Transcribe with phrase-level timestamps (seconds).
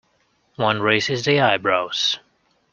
[0.55, 2.17] One raises the eyebrows.